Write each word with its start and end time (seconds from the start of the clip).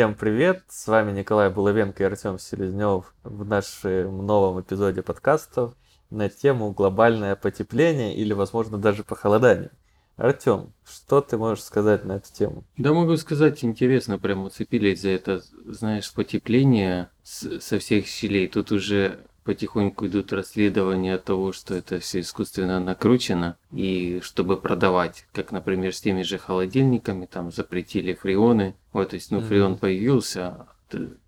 Всем 0.00 0.14
привет, 0.14 0.62
с 0.70 0.86
вами 0.86 1.12
Николай 1.12 1.50
Булавенко 1.50 2.02
и 2.02 2.06
Артем 2.06 2.38
Селезнев 2.38 3.12
в 3.22 3.44
нашем 3.44 4.24
новом 4.24 4.62
эпизоде 4.62 5.02
подкаста 5.02 5.74
на 6.08 6.30
тему 6.30 6.72
глобальное 6.72 7.36
потепление 7.36 8.16
или, 8.16 8.32
возможно, 8.32 8.78
даже 8.78 9.04
похолодание. 9.04 9.70
Артем, 10.16 10.72
что 10.88 11.20
ты 11.20 11.36
можешь 11.36 11.64
сказать 11.64 12.06
на 12.06 12.12
эту 12.12 12.32
тему? 12.32 12.64
Да 12.78 12.94
могу 12.94 13.14
сказать, 13.18 13.62
интересно, 13.62 14.18
прям 14.18 14.44
уцепились 14.44 15.02
за 15.02 15.10
это, 15.10 15.42
знаешь, 15.66 16.10
потепление 16.14 17.10
со 17.22 17.78
всех 17.78 18.06
щелей. 18.06 18.48
Тут 18.48 18.72
уже 18.72 19.18
потихоньку 19.44 20.06
идут 20.06 20.32
расследования 20.32 21.18
того, 21.18 21.52
что 21.52 21.74
это 21.74 21.98
все 22.00 22.20
искусственно 22.20 22.80
накручено, 22.80 23.56
и 23.72 24.20
чтобы 24.22 24.56
продавать, 24.56 25.26
как, 25.32 25.52
например, 25.52 25.94
с 25.94 26.00
теми 26.00 26.22
же 26.22 26.38
холодильниками, 26.38 27.26
там 27.26 27.52
запретили 27.52 28.14
фреоны, 28.14 28.74
вот, 28.92 29.10
то 29.10 29.14
есть, 29.14 29.30
ну, 29.30 29.40
фреон 29.40 29.76
появился, 29.76 30.66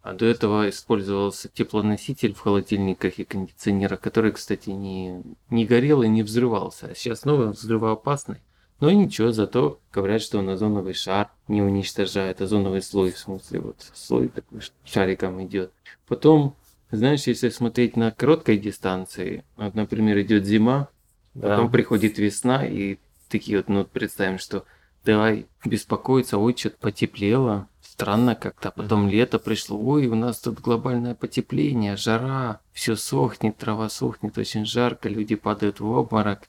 а 0.02 0.12
до 0.12 0.26
этого 0.26 0.68
использовался 0.68 1.48
теплоноситель 1.48 2.34
в 2.34 2.40
холодильниках 2.40 3.18
и 3.18 3.24
кондиционерах, 3.24 4.00
который, 4.00 4.32
кстати, 4.32 4.70
не, 4.70 5.22
не 5.50 5.64
горел 5.64 6.02
и 6.02 6.08
не 6.08 6.22
взрывался. 6.22 6.88
А 6.88 6.94
сейчас 6.94 7.24
новый, 7.24 7.46
он 7.46 7.52
взрывоопасный. 7.52 8.38
Но 8.80 8.90
ничего, 8.90 9.30
зато 9.30 9.78
говорят, 9.92 10.22
что 10.22 10.40
он 10.40 10.48
озоновый 10.48 10.94
шар 10.94 11.30
не 11.46 11.62
уничтожает, 11.62 12.40
озоновый 12.40 12.82
слой, 12.82 13.12
в 13.12 13.18
смысле, 13.18 13.60
вот 13.60 13.76
слой 13.94 14.26
такой 14.26 14.60
шариком 14.84 15.40
идет. 15.44 15.72
Потом, 16.08 16.56
знаешь, 16.92 17.26
если 17.26 17.48
смотреть 17.48 17.96
на 17.96 18.10
короткой 18.10 18.58
дистанции, 18.58 19.44
вот, 19.56 19.74
например, 19.74 20.20
идет 20.20 20.44
зима, 20.44 20.88
да. 21.34 21.48
потом 21.48 21.70
приходит 21.70 22.18
весна, 22.18 22.66
и 22.66 22.98
такие 23.28 23.56
вот, 23.56 23.68
ну, 23.68 23.84
представим, 23.84 24.38
что 24.38 24.64
давай 25.04 25.46
беспокоиться, 25.64 26.36
ой, 26.36 26.54
что-то 26.56 26.76
потеплело, 26.78 27.68
странно 27.80 28.34
как-то, 28.34 28.70
потом 28.70 29.08
лето 29.08 29.38
пришло, 29.38 29.80
ой, 29.82 30.06
у 30.06 30.14
нас 30.14 30.38
тут 30.38 30.60
глобальное 30.60 31.14
потепление, 31.14 31.96
жара, 31.96 32.60
все 32.72 32.94
сохнет, 32.94 33.56
трава 33.56 33.88
сохнет, 33.88 34.36
очень 34.36 34.66
жарко, 34.66 35.08
люди 35.08 35.34
падают 35.34 35.80
в 35.80 35.86
обморок, 35.86 36.42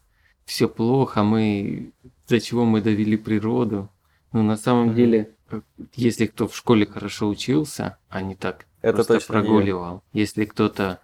все 0.45 0.67
плохо, 0.67 1.23
мы 1.23 1.93
до 2.27 2.41
чего 2.41 2.65
мы 2.65 2.81
довели 2.81 3.15
природу. 3.15 3.89
Но 4.33 4.43
на 4.43 4.57
самом 4.57 4.89
mm-hmm. 4.89 4.95
деле, 4.95 5.31
если 5.93 6.25
кто 6.25 6.47
в 6.47 6.55
школе 6.55 6.85
хорошо 6.85 7.29
учился, 7.29 7.97
а 8.09 8.21
не 8.21 8.35
так 8.35 8.65
Это 8.83 9.03
просто 9.03 9.19
прогуливал. 9.25 10.03
Не... 10.13 10.21
Если 10.21 10.45
кто-то 10.45 10.99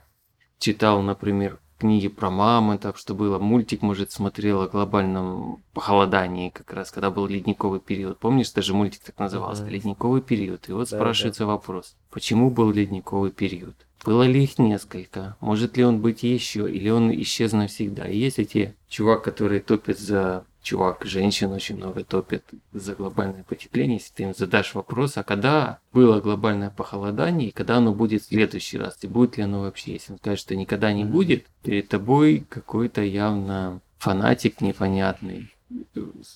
читал, 0.60 1.02
например, 1.02 1.60
книги 1.80 2.10
про 2.10 2.30
мамонтов, 2.30 3.00
что 3.00 3.16
было, 3.16 3.40
мультик, 3.40 3.82
может, 3.82 4.12
смотрел 4.12 4.62
о 4.62 4.68
глобальном 4.68 5.64
похолодании, 5.74 6.50
как 6.50 6.72
раз, 6.74 6.92
когда 6.92 7.10
был 7.10 7.26
ледниковый 7.26 7.80
период. 7.80 8.20
Помнишь, 8.20 8.52
даже 8.52 8.74
мультик 8.74 9.02
так 9.02 9.18
назывался, 9.18 9.64
mm-hmm. 9.64 9.70
ледниковый 9.70 10.22
период. 10.22 10.68
И 10.70 10.74
вот 10.74 10.90
да, 10.90 10.98
спрашивается 10.98 11.44
да. 11.44 11.48
вопрос, 11.48 11.96
почему 12.12 12.52
был 12.52 12.72
ледниковый 12.72 13.32
период? 13.32 13.76
Было 14.06 14.24
ли 14.24 14.44
их 14.44 14.60
несколько? 14.60 15.36
Может 15.40 15.78
ли 15.78 15.84
он 15.84 16.00
быть 16.00 16.24
еще? 16.24 16.72
Или 16.72 16.90
он 16.90 17.12
исчез 17.22 17.52
навсегда? 17.54 18.08
И 18.08 18.18
есть 18.18 18.40
эти 18.40 18.76
чувак, 18.88 19.24
который 19.24 19.60
топит 19.60 20.00
за 20.00 20.46
чувак, 20.62 21.06
женщин 21.06 21.52
очень 21.52 21.78
много 21.78 22.04
топит 22.04 22.44
за 22.72 22.96
глобальное 22.96 23.44
потепление. 23.44 23.98
Если 23.98 24.14
ты 24.14 24.24
им 24.24 24.34
задашь 24.36 24.76
вопрос, 24.76 25.18
а 25.18 25.24
когда 25.24 25.80
было 25.94 26.20
глобальное 26.20 26.70
похолодание, 26.70 27.50
и 27.50 27.52
когда 27.52 27.78
оно 27.78 27.94
будет 27.94 28.24
в 28.24 28.28
следующий 28.28 28.78
раз, 28.78 28.98
и 29.02 29.08
будет 29.08 29.38
ли 29.38 29.44
оно 29.44 29.62
вообще? 29.62 29.94
Если 29.94 30.14
он 30.14 30.18
скажет, 30.20 30.40
что 30.40 30.56
никогда 30.56 30.94
не 30.94 31.06
будет, 31.06 31.46
перед 31.64 31.88
тобой 31.88 32.46
какой-то 32.50 33.02
явно 33.02 33.82
фанатик 33.98 34.62
непонятный, 34.62 35.54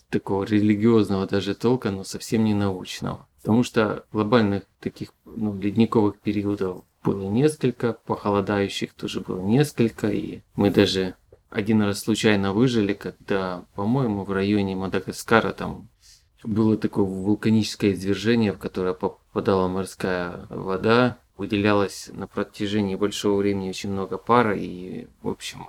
такого 0.10 0.44
религиозного 0.44 1.28
даже 1.28 1.56
толка, 1.56 1.92
но 1.92 2.04
совсем 2.04 2.44
не 2.44 2.54
научного. 2.54 3.28
Потому 3.42 3.64
что 3.64 4.06
глобальных 4.12 4.64
таких 4.80 5.14
ну, 5.26 5.60
ледниковых 5.60 6.20
периодов 6.20 6.84
было 7.04 7.30
несколько, 7.30 7.94
похолодающих 8.06 8.94
тоже 8.94 9.20
было 9.20 9.42
несколько, 9.42 10.08
и 10.08 10.42
мы 10.56 10.72
даже 10.72 11.16
один 11.54 11.82
раз 11.84 12.00
случайно 12.00 12.52
выжили, 12.52 12.94
когда, 12.94 13.66
по-моему, 13.76 14.24
в 14.24 14.32
районе 14.32 14.76
Мадагаскара 14.76 15.54
там 15.54 15.88
было 16.44 16.78
такое 16.78 17.06
вулканическое 17.06 17.94
извержение, 17.94 18.52
в 18.52 18.58
которое 18.58 18.94
попадала 18.94 19.68
морская 19.68 20.48
вода, 20.50 21.20
выделялось 21.38 22.10
на 22.12 22.28
протяжении 22.28 22.96
большого 22.96 23.38
времени 23.38 23.70
очень 23.70 23.92
много 23.92 24.18
пара, 24.18 24.58
и, 24.58 25.08
в 25.22 25.30
общем, 25.30 25.68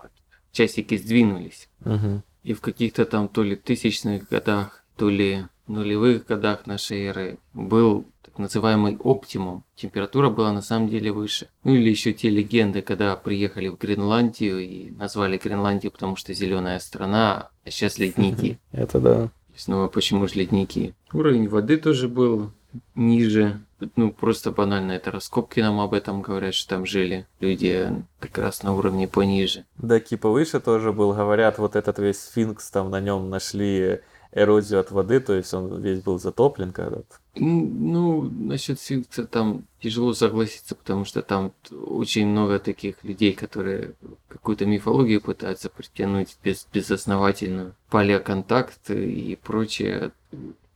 часики 0.53 0.97
сдвинулись. 0.97 1.69
Угу. 1.85 2.23
И 2.45 2.55
в 2.55 2.61
каких-то 2.61 3.05
там 3.05 3.29
то 3.29 3.43
ли 3.43 3.55
тысячных 3.55 4.29
годах, 4.29 4.85
то 4.97 5.09
ли 5.09 5.45
нулевых 5.67 6.27
годах 6.27 6.67
нашей 6.67 7.05
эры 7.05 7.39
был 7.53 8.07
называемый 8.39 8.97
оптимум. 8.97 9.65
Температура 9.77 10.31
была 10.31 10.53
на 10.53 10.63
самом 10.63 10.89
деле 10.89 11.13
выше. 11.13 11.49
Ну 11.65 11.75
или 11.75 11.91
еще 11.91 12.13
те 12.13 12.31
легенды, 12.31 12.83
когда 12.83 13.17
приехали 13.17 13.69
в 13.69 13.79
Гренландию 13.79 14.61
и 14.61 14.91
назвали 14.91 15.39
Гренландию, 15.39 15.93
потому 15.93 16.17
что 16.17 16.35
зеленая 16.35 16.79
страна, 16.79 17.51
а 17.65 17.71
сейчас 17.71 17.99
ледники. 17.99 18.59
Это 18.73 19.01
да. 19.01 19.31
Снова 19.57 19.89
почему 19.89 20.27
же 20.27 20.35
ледники? 20.35 20.95
Уровень 21.13 21.49
воды 21.49 21.77
тоже 21.77 22.09
был 22.09 22.51
ниже. 22.95 23.61
Ну, 23.97 24.11
просто 24.11 24.51
банально, 24.51 24.93
это 24.93 25.11
раскопки 25.11 25.61
нам 25.61 25.79
об 25.81 25.95
этом 25.95 26.23
говорят, 26.23 26.55
что 26.55 26.71
там 26.71 26.87
жили 26.87 27.27
люди 27.41 27.91
как 28.19 28.39
раз 28.39 28.63
на 28.63 28.75
уровне 28.75 29.07
пониже. 29.07 29.65
Да, 29.77 30.01
типа 30.01 30.31
выше 30.31 30.59
тоже 30.61 30.93
был, 30.93 31.13
говорят, 31.13 31.59
вот 31.59 31.77
этот 31.77 31.99
весь 31.99 32.19
сфинкс, 32.19 32.71
там 32.71 32.91
на 32.91 33.01
нем 33.01 33.29
нашли 33.29 34.01
эрозию 34.35 34.81
от 34.81 34.91
воды, 34.91 35.21
то 35.21 35.33
есть 35.33 35.55
он 35.55 35.81
весь 35.81 36.03
был 36.03 36.19
затоплен 36.19 36.73
когда-то. 36.73 37.17
Ну, 37.37 38.23
насчет 38.23 38.81
сфинкса 38.81 39.27
там 39.27 39.65
тяжело 39.81 40.13
согласиться, 40.13 40.75
потому 40.75 41.05
что 41.05 41.23
там 41.23 41.53
очень 41.71 42.27
много 42.27 42.59
таких 42.59 43.03
людей, 43.05 43.33
которые 43.33 43.95
какую-то 44.29 44.67
мифологию 44.67 45.21
пытаются 45.21 45.71
притянуть 45.71 46.37
без, 46.43 46.67
безосновательно, 46.73 47.75
палеоконтакт 47.91 48.91
и 48.91 49.39
прочее. 49.43 50.13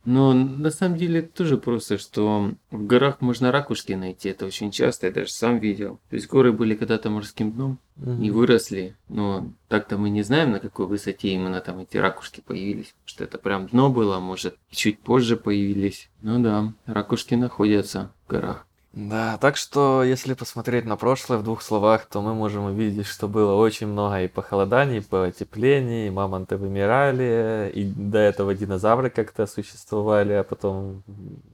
Но 0.05 0.33
на 0.33 0.71
самом 0.71 0.97
деле 0.97 1.19
это 1.19 1.29
тоже 1.29 1.57
просто, 1.57 1.97
что 1.97 2.53
в 2.71 2.85
горах 2.85 3.21
можно 3.21 3.51
ракушки 3.51 3.93
найти, 3.93 4.29
это 4.29 4.45
очень 4.45 4.71
часто, 4.71 5.07
я 5.07 5.13
даже 5.13 5.31
сам 5.31 5.59
видел. 5.59 5.99
То 6.09 6.15
есть 6.15 6.27
горы 6.27 6.53
были 6.53 6.75
когда-то 6.75 7.09
морским 7.09 7.51
дном 7.51 7.79
угу. 7.97 8.13
и 8.21 8.29
выросли, 8.31 8.95
но 9.09 9.51
так-то 9.67 9.97
мы 9.97 10.09
не 10.09 10.23
знаем, 10.23 10.51
на 10.51 10.59
какой 10.59 10.87
высоте 10.87 11.29
именно 11.29 11.59
там 11.59 11.79
эти 11.79 11.97
ракушки 11.97 12.41
появились. 12.41 12.95
Что 13.05 13.23
это 13.25 13.37
прям 13.37 13.67
дно 13.67 13.89
было, 13.89 14.19
может, 14.19 14.57
чуть 14.69 14.99
позже 14.99 15.35
появились. 15.35 16.09
Ну 16.21 16.41
да, 16.41 16.73
ракушки 16.85 17.35
находятся 17.35 18.11
в 18.25 18.31
горах. 18.31 18.65
Да, 18.91 19.37
так 19.37 19.55
что, 19.55 20.03
если 20.03 20.33
посмотреть 20.33 20.85
на 20.85 20.97
прошлое 20.97 21.37
в 21.37 21.43
двух 21.43 21.61
словах, 21.61 22.07
то 22.07 22.21
мы 22.21 22.33
можем 22.33 22.65
увидеть, 22.65 23.05
что 23.05 23.27
было 23.27 23.53
очень 23.53 23.85
много 23.85 24.21
и 24.21 24.27
похолоданий, 24.27 24.97
и 24.97 25.01
потеплений, 25.01 26.07
и 26.07 26.09
мамонты 26.09 26.57
вымирали, 26.57 27.71
и 27.73 27.85
до 27.85 28.17
этого 28.17 28.55
динозавры 28.55 29.11
как-то 29.11 29.45
существовали, 29.45 30.33
а 30.33 30.43
потом 30.43 31.03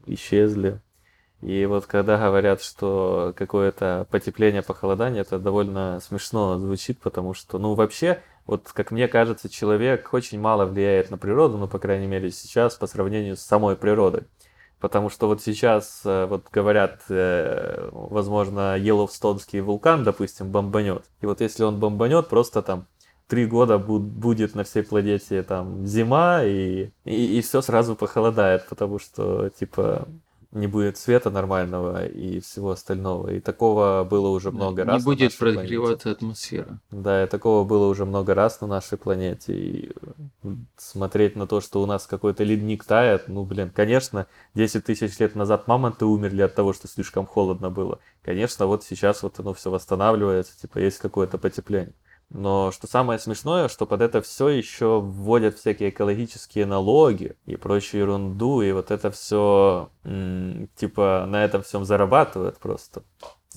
исчезли. 0.06 0.80
И 1.42 1.66
вот 1.66 1.86
когда 1.88 2.18
говорят, 2.18 2.62
что 2.62 3.34
какое-то 3.36 4.08
потепление, 4.10 4.62
похолодание, 4.62 5.22
это 5.22 5.38
довольно 5.38 6.00
смешно 6.00 6.58
звучит, 6.58 7.00
потому 7.00 7.34
что, 7.34 7.60
ну, 7.60 7.74
вообще, 7.74 8.22
вот 8.48 8.72
как 8.72 8.92
мне 8.92 9.10
кажется, 9.10 9.50
человек 9.50 10.14
очень 10.14 10.40
мало 10.40 10.66
влияет 10.66 11.12
на 11.12 11.18
природу, 11.18 11.58
ну, 11.58 11.68
по 11.68 11.80
крайней 11.80 12.08
мере, 12.08 12.32
сейчас 12.32 12.76
по 12.76 12.88
сравнению 12.88 13.36
с 13.36 13.42
самой 13.42 13.76
природой. 13.76 14.24
Потому 14.80 15.10
что 15.10 15.28
вот 15.28 15.42
сейчас, 15.42 16.02
э, 16.06 16.26
вот 16.26 16.48
говорят, 16.52 17.02
э, 17.10 17.90
возможно, 17.92 18.78
Йеллоустонский 18.78 19.62
вулкан, 19.62 20.04
допустим, 20.04 20.52
бомбанет. 20.52 21.06
И 21.22 21.26
вот 21.26 21.42
если 21.42 21.64
он 21.64 21.80
бомбанет, 21.80 22.28
просто 22.28 22.62
там 22.62 22.88
три 23.28 23.46
года 23.46 23.78
будет 23.78 24.54
на 24.56 24.64
всей 24.64 24.84
планете 24.84 25.44
там 25.44 25.86
зима, 25.86 26.44
и, 26.44 26.90
и, 27.06 27.38
и 27.38 27.42
все 27.42 27.62
сразу 27.62 27.96
похолодает, 27.96 28.68
потому 28.68 29.00
что, 29.00 29.50
типа, 29.50 30.08
не 30.56 30.68
будет 30.68 30.98
света 30.98 31.30
нормального 31.30 32.06
и 32.06 32.40
всего 32.40 32.72
остального. 32.72 33.34
И 33.34 33.40
такого 33.42 34.06
было 34.10 34.30
уже 34.30 34.52
много 34.52 34.84
не 34.84 34.88
раз. 34.88 35.02
Не 35.02 35.06
будет 35.06 35.38
прогреваться 35.38 36.12
атмосфера. 36.12 36.80
Да, 36.92 37.24
и 37.24 37.28
такого 37.28 37.66
было 37.66 37.88
уже 37.88 38.06
много 38.06 38.34
раз 38.34 38.62
на 38.62 38.68
нашей 38.68 38.98
планете. 38.98 39.54
И 39.54 39.92
смотреть 40.78 41.36
на 41.36 41.46
то, 41.46 41.60
что 41.60 41.84
у 41.84 41.86
нас 41.86 42.08
какой-то 42.08 42.44
ледник 42.44 42.86
тает, 42.86 43.28
ну, 43.28 43.44
блин, 43.44 43.70
конечно, 43.70 44.28
10 44.54 44.86
тысяч 44.86 45.20
лет 45.20 45.36
назад 45.36 45.68
мамонты 45.68 46.06
умерли 46.06 46.42
от 46.42 46.56
того, 46.56 46.74
что 46.74 46.88
слишком 46.88 47.26
холодно 47.26 47.70
было. 47.70 48.00
Конечно, 48.24 48.66
вот 48.66 48.84
сейчас 48.84 49.24
вот 49.24 49.40
оно 49.40 49.54
все 49.54 49.70
восстанавливается, 49.70 50.58
типа 50.60 50.80
есть 50.80 51.00
какое-то 51.00 51.38
потепление. 51.38 51.94
Но 52.30 52.72
что 52.72 52.88
самое 52.88 53.20
смешное, 53.20 53.68
что 53.68 53.86
под 53.86 54.02
это 54.02 54.22
все 54.22 54.50
еще 54.50 55.00
вводят 55.00 55.58
всякие 55.58 55.90
экологические 55.90 56.66
налоги 56.66 57.36
и 57.46 57.56
прочую 57.56 58.02
ерунду, 58.02 58.62
и 58.62 58.72
вот 58.72 58.92
это 58.92 59.12
все, 59.12 59.90
типа, 60.04 61.26
на 61.28 61.44
этом 61.44 61.64
всем 61.64 61.86
зарабатывают 61.86 62.58
просто. 62.58 63.04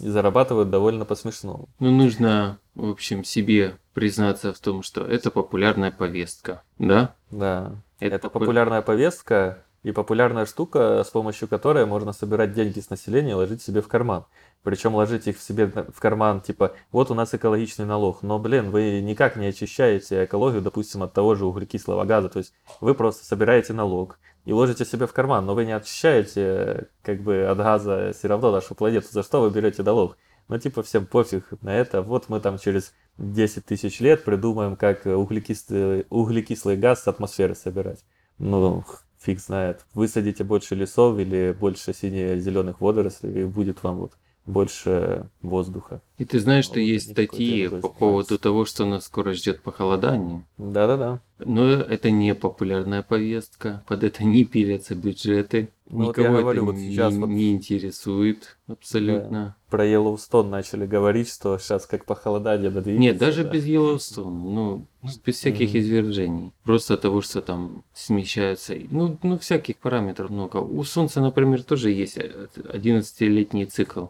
И 0.00 0.08
зарабатывают 0.08 0.70
довольно 0.70 1.04
по-смешному. 1.04 1.68
Ну, 1.80 1.90
нужно, 1.90 2.58
в 2.74 2.90
общем, 2.90 3.24
себе 3.24 3.78
признаться 3.94 4.52
в 4.52 4.58
том, 4.60 4.82
что 4.82 5.04
это 5.04 5.30
популярная 5.30 5.90
повестка, 5.90 6.62
да? 6.78 7.14
Да. 7.30 7.72
Это, 7.98 8.14
это 8.16 8.30
популярная 8.30 8.82
повестка, 8.82 9.64
и 9.82 9.92
популярная 9.92 10.44
штука, 10.46 11.02
с 11.04 11.10
помощью 11.10 11.48
которой 11.48 11.86
можно 11.86 12.12
собирать 12.12 12.52
деньги 12.52 12.80
с 12.80 12.90
населения 12.90 13.30
и 13.30 13.34
ложить 13.34 13.62
себе 13.62 13.80
в 13.80 13.88
карман. 13.88 14.24
Причем 14.62 14.94
ложить 14.94 15.26
их 15.28 15.38
в 15.38 15.42
себе 15.42 15.66
в 15.66 16.00
карман, 16.00 16.40
типа, 16.40 16.74
вот 16.90 17.10
у 17.10 17.14
нас 17.14 17.32
экологичный 17.32 17.86
налог. 17.86 18.22
Но, 18.22 18.38
блин, 18.38 18.70
вы 18.70 19.00
никак 19.00 19.36
не 19.36 19.46
очищаете 19.46 20.24
экологию, 20.24 20.62
допустим, 20.62 21.02
от 21.02 21.12
того 21.12 21.34
же 21.34 21.46
углекислого 21.46 22.04
газа. 22.04 22.28
То 22.28 22.38
есть 22.38 22.52
вы 22.80 22.94
просто 22.94 23.24
собираете 23.24 23.72
налог 23.72 24.18
и 24.44 24.52
ложите 24.52 24.84
себе 24.84 25.06
в 25.06 25.12
карман, 25.12 25.46
но 25.46 25.54
вы 25.54 25.64
не 25.64 25.72
очищаете 25.72 26.88
как 27.02 27.22
бы 27.22 27.44
от 27.44 27.58
газа 27.58 28.12
все 28.16 28.28
равно 28.28 28.50
нашу 28.50 28.74
планету. 28.74 29.06
За 29.10 29.22
что 29.22 29.42
вы 29.42 29.50
берете 29.50 29.82
налог? 29.82 30.16
Ну, 30.48 30.58
типа, 30.58 30.82
всем 30.82 31.06
пофиг 31.06 31.46
на 31.62 31.76
это. 31.76 32.02
Вот 32.02 32.28
мы 32.28 32.40
там 32.40 32.58
через 32.58 32.94
10 33.18 33.64
тысяч 33.66 34.00
лет 34.00 34.24
придумаем, 34.24 34.76
как 34.76 35.04
углекислый, 35.04 36.06
углекислый 36.08 36.76
газ 36.76 37.02
с 37.02 37.08
атмосферы 37.08 37.54
собирать. 37.54 38.04
Ну, 38.38 38.84
фиг 39.18 39.40
знает. 39.40 39.84
Высадите 39.94 40.44
больше 40.44 40.74
лесов 40.74 41.18
или 41.18 41.54
больше 41.58 41.92
сине-зеленых 41.92 42.80
водорослей, 42.80 43.42
и 43.42 43.44
будет 43.44 43.82
вам 43.82 43.96
вот 43.96 44.12
больше 44.48 45.28
воздуха. 45.42 46.00
И 46.16 46.24
ты 46.24 46.40
знаешь, 46.40 46.64
что 46.64 46.80
есть 46.80 47.12
статьи 47.12 47.68
по 47.68 47.88
поводу 47.88 48.38
того, 48.38 48.64
что 48.64 48.84
нас 48.84 49.04
скоро 49.04 49.34
ждет 49.34 49.60
похолодание. 49.60 50.44
Да-да-да. 50.56 51.20
Но 51.38 51.70
это 51.70 52.10
не 52.10 52.34
популярная 52.34 53.02
повестка, 53.02 53.84
под 53.86 54.02
это 54.02 54.24
не 54.24 54.44
пилятся 54.44 54.96
бюджеты. 54.96 55.68
Ну, 55.90 56.08
Никого 56.08 56.28
вот 56.28 56.40
говорю, 56.40 56.62
это 56.62 56.72
вот 56.72 56.80
сейчас 56.80 57.12
не, 57.12 57.18
вот... 57.20 57.28
не 57.28 57.52
интересует 57.52 58.58
абсолютно. 58.66 59.30
Да. 59.30 59.56
Про 59.70 59.86
Йеллоустон 59.86 60.50
начали 60.50 60.86
говорить, 60.86 61.28
что 61.30 61.56
сейчас 61.58 61.86
как 61.86 62.04
похолодание 62.04 62.70
надвигается. 62.70 63.00
Нет, 63.00 63.18
даже 63.18 63.44
да. 63.44 63.50
без 63.50 63.64
Йеллоустон, 63.64 64.54
ну, 64.54 64.86
без 65.24 65.36
всяких 65.36 65.74
mm-hmm. 65.74 65.78
извержений. 65.78 66.52
Просто 66.64 66.96
того, 66.98 67.22
что 67.22 67.40
там 67.40 67.84
смещаются, 67.94 68.74
ну, 68.90 69.16
ну, 69.22 69.38
всяких 69.38 69.76
параметров 69.76 70.30
много. 70.30 70.56
У 70.56 70.82
Солнца, 70.84 71.20
например, 71.20 71.62
тоже 71.62 71.90
есть 71.90 72.18
11-летний 72.18 73.66
цикл. 73.66 74.06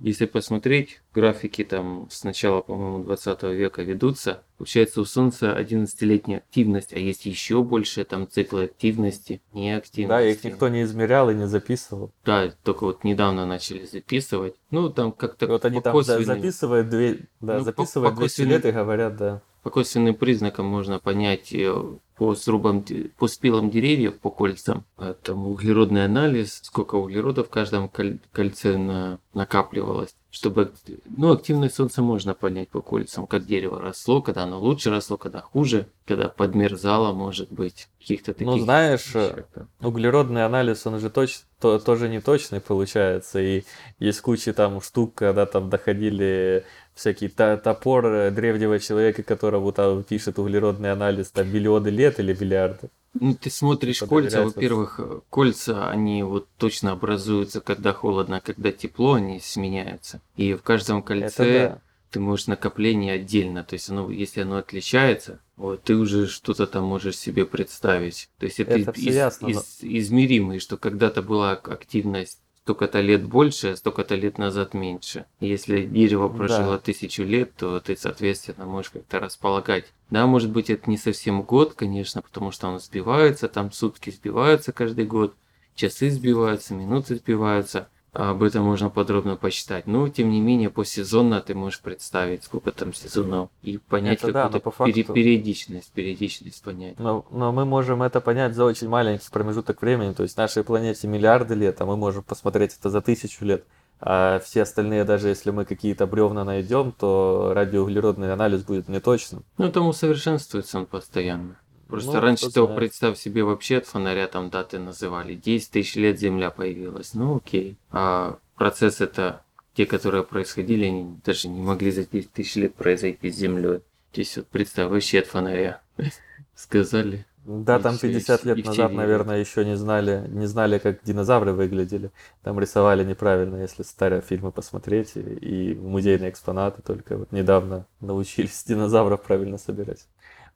Если 0.00 0.26
посмотреть, 0.26 1.00
графики 1.14 1.62
там 1.62 2.08
с 2.10 2.24
начала, 2.24 2.62
по-моему, 2.62 3.04
20 3.04 3.42
века 3.44 3.82
ведутся, 3.82 4.42
получается 4.58 5.00
у 5.00 5.04
Солнца 5.04 5.56
11-летняя 5.56 6.38
активность, 6.38 6.92
а 6.92 6.98
есть 6.98 7.26
еще 7.26 7.62
больше 7.62 8.04
там 8.04 8.28
циклы 8.28 8.64
активности, 8.64 9.40
неактивности. 9.52 10.08
Да, 10.08 10.22
их 10.22 10.42
никто 10.42 10.68
не 10.68 10.82
измерял 10.82 11.30
и 11.30 11.34
не 11.34 11.46
записывал. 11.46 12.12
Да, 12.24 12.52
только 12.64 12.84
вот 12.84 13.04
недавно 13.04 13.46
начали 13.46 13.84
записывать. 13.84 14.56
Ну, 14.70 14.90
там 14.90 15.12
как-то 15.12 15.46
Вот 15.46 15.64
они 15.64 15.80
там 15.80 16.02
записывают, 16.02 16.88
две, 16.88 17.28
да, 17.40 17.58
ну, 17.58 17.64
записывают 17.64 18.14
по, 18.14 18.16
по 18.16 18.20
200 18.22 18.42
лет 18.42 18.64
и 18.64 18.72
говорят, 18.72 19.16
да. 19.16 19.42
По 19.62 19.70
косвенным 19.70 20.14
признакам 20.14 20.66
можно 20.66 20.98
понять 20.98 21.50
э, 21.54 21.74
по 22.16 22.34
срубам, 22.34 22.84
по 23.18 23.26
спилам 23.26 23.70
деревьев, 23.70 24.18
по 24.20 24.30
кольцам, 24.30 24.84
там 25.22 25.46
углеродный 25.46 26.04
анализ, 26.04 26.60
сколько 26.62 26.94
углерода 26.94 27.44
в 27.44 27.50
каждом 27.50 27.90
кольце 28.32 28.76
на, 28.76 29.18
накапливалось, 29.32 30.14
чтобы, 30.34 30.72
ну, 31.16 31.30
активность 31.30 31.76
солнца 31.76 32.02
можно 32.02 32.34
понять 32.34 32.68
по 32.68 32.82
кольцам, 32.82 33.28
как 33.28 33.46
дерево 33.46 33.80
росло, 33.80 34.20
когда 34.20 34.42
оно 34.42 34.58
лучше 34.58 34.90
росло, 34.90 35.16
когда 35.16 35.40
хуже, 35.40 35.86
когда 36.04 36.28
подмерзало, 36.28 37.12
может 37.12 37.52
быть, 37.52 37.88
каких-то 38.00 38.32
таких. 38.32 38.46
Ну, 38.48 38.58
знаешь, 38.58 39.14
вещах. 39.14 39.44
углеродный 39.80 40.44
анализ, 40.44 40.84
он 40.88 40.98
же 40.98 41.08
точ, 41.08 41.38
то, 41.60 41.78
тоже 41.78 42.08
не 42.08 42.20
точный 42.20 42.60
получается, 42.60 43.38
и 43.40 43.62
есть 44.00 44.22
куча 44.22 44.52
там 44.52 44.80
штук, 44.80 45.14
когда 45.14 45.46
там 45.46 45.70
доходили 45.70 46.64
всякий 46.96 47.28
топор 47.28 48.04
э, 48.06 48.30
древнего 48.32 48.80
человека, 48.80 49.22
которого 49.22 49.72
там 49.72 50.02
пишет 50.02 50.40
углеродный 50.40 50.90
анализ, 50.90 51.30
там 51.30 51.48
миллионы 51.48 51.90
лет 51.90 52.18
или 52.18 52.34
миллиарды. 52.34 52.90
Ну, 53.14 53.34
ты 53.34 53.48
смотришь 53.50 54.00
кольца, 54.00 54.44
во-первых, 54.44 55.00
кольца, 55.30 55.88
они 55.88 56.22
вот 56.22 56.48
точно 56.58 56.92
образуются, 56.92 57.60
когда 57.60 57.92
холодно, 57.92 58.38
а 58.38 58.40
когда 58.40 58.72
тепло, 58.72 59.14
они 59.14 59.40
сменяются. 59.40 60.20
И 60.36 60.54
в 60.54 60.62
каждом 60.62 61.02
кольце 61.02 61.68
да. 61.68 61.78
ты 62.10 62.20
можешь 62.20 62.48
накопление 62.48 63.14
отдельно, 63.14 63.62
то 63.62 63.74
есть 63.74 63.88
оно, 63.88 64.10
если 64.10 64.40
оно 64.40 64.56
отличается, 64.56 65.40
вот, 65.56 65.84
ты 65.84 65.94
уже 65.94 66.26
что-то 66.26 66.66
там 66.66 66.84
можешь 66.84 67.16
себе 67.16 67.46
представить. 67.46 68.28
То 68.38 68.46
есть 68.46 68.58
это, 68.58 68.76
это 68.76 68.90
из, 68.92 69.14
ясно, 69.14 69.46
из, 69.46 69.78
но... 69.80 69.88
измеримый, 69.88 70.58
что 70.58 70.76
когда-то 70.76 71.22
была 71.22 71.52
активность 71.52 72.40
столько-то 72.64 73.02
лет 73.02 73.22
больше, 73.24 73.76
столько-то 73.76 74.14
лет 74.14 74.38
назад 74.38 74.72
меньше. 74.72 75.26
Если 75.38 75.84
дерево 75.84 76.30
прожило 76.30 76.72
да. 76.72 76.78
тысячу 76.78 77.22
лет, 77.22 77.54
то 77.56 77.78
ты, 77.78 77.94
соответственно, 77.94 78.64
можешь 78.64 78.90
как-то 78.90 79.20
располагать. 79.20 79.84
Да, 80.08 80.26
может 80.26 80.50
быть, 80.50 80.70
это 80.70 80.88
не 80.88 80.96
совсем 80.96 81.42
год, 81.42 81.74
конечно, 81.74 82.22
потому 82.22 82.52
что 82.52 82.68
он 82.68 82.80
сбивается, 82.80 83.48
там 83.48 83.70
сутки 83.70 84.08
сбиваются 84.08 84.72
каждый 84.72 85.04
год, 85.04 85.34
часы 85.74 86.08
сбиваются, 86.08 86.74
минуты 86.74 87.16
сбиваются. 87.16 87.88
Об 88.14 88.44
этом 88.44 88.62
можно 88.62 88.90
подробно 88.90 89.34
почитать. 89.34 89.88
Но, 89.88 90.08
тем 90.08 90.30
не 90.30 90.40
менее, 90.40 90.70
посезонно 90.70 91.40
ты 91.40 91.54
можешь 91.56 91.80
представить, 91.80 92.44
сколько 92.44 92.70
там 92.70 92.94
сезонов, 92.94 93.50
и 93.62 93.78
понять 93.78 94.18
это 94.18 94.32
какую-то 94.32 94.52
да, 94.52 94.60
по 94.60 94.70
факту... 94.70 95.12
периодичность, 95.12 95.90
периодичность 95.92 96.62
понять. 96.62 96.98
Но, 97.00 97.26
но 97.32 97.50
мы 97.50 97.64
можем 97.64 98.04
это 98.04 98.20
понять 98.20 98.54
за 98.54 98.64
очень 98.64 98.88
маленький 98.88 99.28
промежуток 99.32 99.82
времени. 99.82 100.12
То 100.12 100.22
есть 100.22 100.36
нашей 100.36 100.62
планете 100.62 101.08
миллиарды 101.08 101.56
лет, 101.56 101.80
а 101.80 101.86
мы 101.86 101.96
можем 101.96 102.22
посмотреть 102.22 102.76
это 102.78 102.88
за 102.88 103.00
тысячу 103.00 103.44
лет. 103.44 103.64
А 104.00 104.38
все 104.40 104.62
остальные, 104.62 105.04
даже 105.04 105.28
если 105.28 105.50
мы 105.50 105.64
какие-то 105.64 106.06
бревна 106.06 106.44
найдем, 106.44 106.92
то 106.92 107.52
радиоуглеродный 107.52 108.32
анализ 108.32 108.62
будет 108.62 108.88
неточным. 108.88 109.44
Ну, 109.58 109.72
там 109.72 109.88
усовершенствуется 109.88 110.78
он 110.78 110.86
постоянно. 110.86 111.56
Просто 111.88 112.12
ну, 112.12 112.20
раньше 112.20 112.50
того, 112.50 112.74
представь 112.74 113.18
себе, 113.18 113.44
вообще 113.44 113.78
от 113.78 113.86
фонаря 113.86 114.26
там 114.26 114.50
даты 114.50 114.78
называли. 114.78 115.34
10 115.34 115.70
тысяч 115.70 115.96
лет 115.96 116.18
Земля 116.18 116.50
появилась. 116.50 117.14
Ну 117.14 117.36
окей. 117.36 117.76
А 117.90 118.38
процесс 118.56 119.00
это, 119.00 119.42
те, 119.74 119.86
которые 119.86 120.24
происходили, 120.24 120.86
они 120.86 121.18
даже 121.24 121.48
не 121.48 121.60
могли 121.60 121.90
за 121.90 122.04
10 122.04 122.32
тысяч 122.32 122.56
лет 122.56 122.74
произойти 122.74 123.30
с 123.30 123.36
Землей. 123.36 123.80
Здесь 124.12 124.36
вот 124.36 124.46
представь, 124.46 124.90
вообще 124.90 125.20
от 125.20 125.26
фонаря. 125.26 125.82
Сказали. 126.54 127.26
Да, 127.44 127.78
там 127.78 127.98
50 127.98 128.44
лет 128.44 128.64
назад, 128.64 128.92
наверное, 128.92 129.38
еще 129.38 129.66
не 129.66 129.76
знали, 129.76 130.24
не 130.28 130.46
знали, 130.46 130.78
как 130.78 131.02
динозавры 131.04 131.52
выглядели. 131.52 132.10
Там 132.42 132.58
рисовали 132.58 133.04
неправильно, 133.04 133.56
если 133.56 133.82
старые 133.82 134.22
фильмы 134.22 134.50
посмотреть, 134.50 135.12
и, 135.16 135.20
и 135.20 135.74
музейные 135.74 136.30
экспонаты 136.30 136.80
только 136.80 137.18
вот 137.18 137.32
недавно 137.32 137.86
научились 138.00 138.64
динозавров 138.66 139.20
правильно 139.22 139.58
собирать 139.58 140.06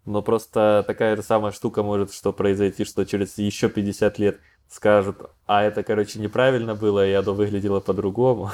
но 0.08 0.22
просто 0.22 0.84
такая 0.86 1.16
же 1.16 1.22
самая 1.22 1.52
штука 1.52 1.82
может 1.82 2.12
что 2.12 2.32
произойти, 2.32 2.84
что 2.84 3.04
через 3.04 3.36
еще 3.36 3.68
50 3.68 4.18
лет 4.18 4.40
скажут, 4.68 5.30
а 5.46 5.62
это, 5.62 5.82
короче, 5.82 6.18
неправильно 6.18 6.74
было, 6.74 7.06
и 7.06 7.12
оно 7.12 7.34
выглядело 7.34 7.80
по-другому. 7.80 8.50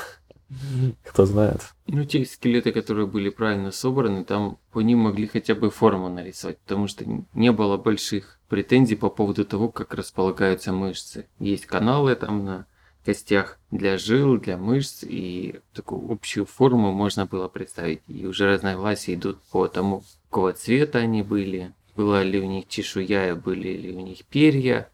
Кто 1.04 1.26
знает. 1.26 1.60
Ну, 1.86 2.04
те 2.04 2.24
скелеты, 2.24 2.72
которые 2.72 3.06
были 3.06 3.28
правильно 3.28 3.70
собраны, 3.70 4.24
там 4.24 4.58
по 4.72 4.80
ним 4.80 4.98
могли 5.00 5.26
хотя 5.26 5.54
бы 5.54 5.70
форму 5.70 6.08
нарисовать, 6.08 6.58
потому 6.58 6.88
что 6.88 7.04
не 7.34 7.52
было 7.52 7.76
больших 7.76 8.40
претензий 8.48 8.96
по 8.96 9.08
поводу 9.08 9.44
того, 9.44 9.68
как 9.68 9.94
располагаются 9.94 10.72
мышцы. 10.72 11.28
Есть 11.38 11.66
каналы 11.66 12.14
там 12.14 12.44
на 12.44 12.66
костях 13.04 13.58
для 13.70 13.98
жил, 13.98 14.38
для 14.38 14.56
мышц, 14.56 15.02
и 15.02 15.60
такую 15.72 16.10
общую 16.10 16.46
форму 16.46 16.92
можно 16.92 17.26
было 17.26 17.48
представить. 17.48 18.02
И 18.08 18.26
уже 18.26 18.46
разногласия 18.46 19.14
идут 19.14 19.40
по 19.50 19.68
тому, 19.68 20.02
какого 20.34 20.52
цвета 20.52 20.98
они 20.98 21.22
были, 21.22 21.72
была 21.94 22.24
ли 22.24 22.40
у 22.40 22.44
них 22.44 22.66
чешуя, 22.66 23.36
были 23.36 23.68
ли 23.68 23.94
у 23.94 24.00
них 24.00 24.24
перья, 24.24 24.90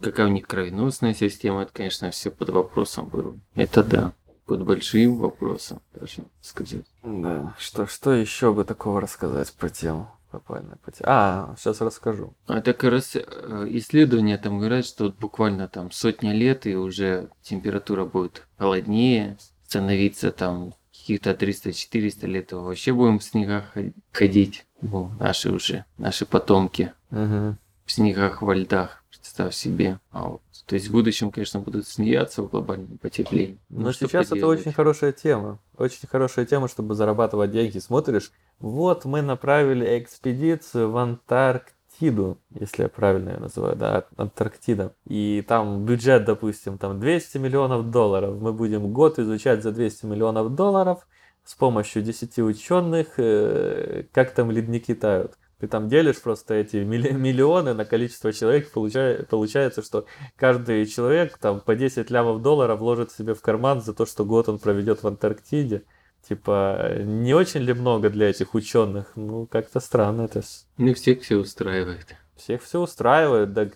какая 0.00 0.26
у 0.26 0.30
них 0.30 0.46
кровеносная 0.46 1.12
система, 1.12 1.62
это, 1.64 1.72
конечно, 1.74 2.10
все 2.10 2.30
под 2.30 2.48
вопросом 2.48 3.06
было. 3.06 3.38
Это 3.54 3.84
да, 3.84 4.14
под 4.46 4.64
большим 4.64 5.18
вопросом, 5.18 5.82
даже 5.92 6.22
сказать. 6.40 6.86
Да, 7.02 7.54
что, 7.58 7.86
что 7.86 8.12
еще 8.12 8.54
бы 8.54 8.64
такого 8.64 9.02
рассказать 9.02 9.52
про 9.52 9.68
тему? 9.68 10.10
Попальная 10.30 10.78
потеря. 10.82 11.06
А, 11.08 11.54
сейчас 11.58 11.82
расскажу. 11.82 12.32
А 12.46 12.62
так 12.62 12.82
раз 12.84 13.16
э, 13.16 13.66
исследования 13.70 14.38
там 14.38 14.60
говорят, 14.60 14.86
что 14.86 15.04
вот 15.04 15.18
буквально 15.18 15.68
там 15.68 15.90
сотня 15.90 16.32
лет 16.32 16.66
и 16.66 16.74
уже 16.74 17.28
температура 17.42 18.06
будет 18.06 18.46
холоднее, 18.56 19.36
становиться 19.66 20.30
там 20.30 20.72
каких-то 21.00 21.30
300-400 21.30 22.26
лет, 22.26 22.52
вообще 22.52 22.92
будем 22.92 23.18
в 23.18 23.24
снегах 23.24 23.74
ходить. 24.12 24.66
Ну, 24.82 25.10
наши 25.18 25.50
уже, 25.50 25.84
наши 25.98 26.26
потомки. 26.26 26.92
Угу. 27.10 27.56
В 27.84 27.92
снегах, 27.92 28.42
во 28.42 28.54
льдах, 28.54 29.02
представь 29.10 29.54
себе. 29.54 29.98
А 30.10 30.28
вот, 30.28 30.42
то 30.66 30.74
есть 30.74 30.88
в 30.88 30.92
будущем, 30.92 31.30
конечно, 31.30 31.60
будут 31.60 31.86
смеяться 31.86 32.42
в 32.42 32.50
глобальном 32.50 32.98
потеплении. 32.98 33.58
Но 33.68 33.86
ну, 33.86 33.92
сейчас 33.92 34.30
это 34.30 34.46
очень 34.46 34.72
хорошая 34.72 35.12
тема. 35.12 35.58
Очень 35.76 36.08
хорошая 36.08 36.46
тема, 36.46 36.68
чтобы 36.68 36.94
зарабатывать 36.94 37.50
деньги. 37.50 37.78
Смотришь, 37.78 38.30
вот 38.58 39.04
мы 39.04 39.22
направили 39.22 39.98
экспедицию 39.98 40.90
в 40.90 40.96
Антарктиду, 40.96 41.79
если 42.00 42.82
я 42.84 42.88
правильно 42.88 43.30
ее 43.30 43.38
называю, 43.38 43.76
да, 43.76 44.04
Антарктида. 44.16 44.94
И 45.06 45.44
там 45.46 45.84
бюджет, 45.84 46.24
допустим, 46.24 46.78
там 46.78 46.98
200 47.00 47.38
миллионов 47.38 47.90
долларов. 47.90 48.40
Мы 48.40 48.52
будем 48.52 48.92
год 48.92 49.18
изучать 49.18 49.62
за 49.62 49.72
200 49.72 50.06
миллионов 50.06 50.54
долларов 50.54 51.06
с 51.44 51.54
помощью 51.54 52.02
10 52.02 52.38
ученых, 52.38 53.18
э, 53.18 54.04
как 54.12 54.32
там 54.32 54.50
ледники 54.50 54.94
тают. 54.94 55.36
ты 55.58 55.68
там 55.68 55.88
делишь 55.88 56.20
просто 56.22 56.54
эти 56.54 56.76
миллионы 56.84 57.74
на 57.74 57.84
количество 57.84 58.32
человек, 58.32 58.70
получается, 58.70 59.26
получается, 59.28 59.82
что 59.82 60.06
каждый 60.36 60.86
человек 60.86 61.36
там 61.38 61.60
по 61.60 61.74
10 61.74 62.10
лямов 62.10 62.40
долларов 62.40 62.80
вложит 62.80 63.12
себе 63.12 63.34
в 63.34 63.42
карман 63.42 63.82
за 63.82 63.92
то, 63.92 64.06
что 64.06 64.24
год 64.24 64.48
он 64.48 64.58
проведет 64.58 65.02
в 65.02 65.06
Антарктиде. 65.06 65.82
Типа, 66.28 66.92
не 67.00 67.34
очень 67.34 67.60
ли 67.60 67.72
много 67.72 68.10
для 68.10 68.30
этих 68.30 68.54
ученых? 68.54 69.12
Ну, 69.16 69.46
как-то 69.46 69.80
странно 69.80 70.22
это. 70.22 70.42
Не 70.76 70.94
всех 70.94 71.22
все 71.22 71.36
устраивает. 71.36 72.14
Всех 72.36 72.62
все 72.62 72.80
устраивает, 72.80 73.54
так 73.54 73.74